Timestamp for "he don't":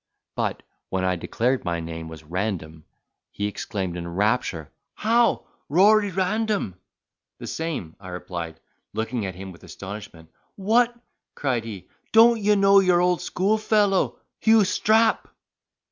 11.65-12.41